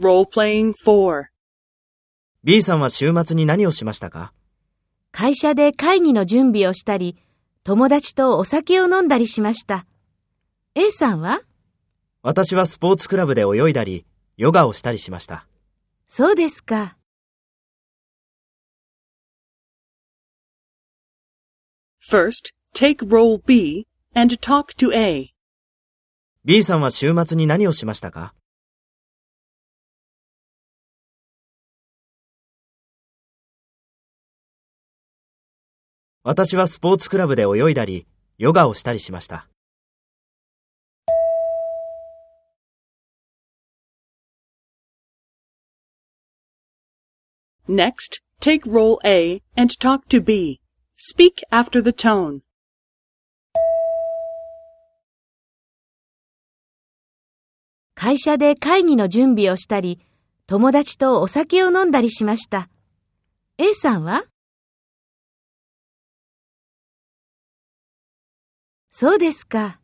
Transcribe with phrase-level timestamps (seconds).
[0.00, 1.26] Role-playing 4.
[2.42, 4.32] B さんは週末に何をしましたか？
[5.12, 7.18] 会社で会議の準備をしたり、
[7.64, 9.84] 友達とお酒を飲んだりしました。
[10.74, 11.42] A さんは？
[12.22, 14.06] 私はスポーツクラブで泳いだり、
[14.38, 15.46] ヨガをしたりしました。
[16.08, 16.96] そうですか。
[22.10, 25.34] First, take role B and talk to A.
[26.46, 28.32] B さんは週末に何をしましたか？
[36.22, 38.06] 私はスポーツクラブで泳いだり、
[38.36, 39.48] ヨガをしたりしました。
[47.66, 50.60] Next, take role A and talk to B.
[50.98, 52.40] Speak after the tone.
[57.94, 60.00] 会社で会議の準備をしたり、
[60.46, 62.68] 友達とお酒を飲んだりしました。
[63.56, 64.24] A さんは？
[69.00, 69.79] そうですか。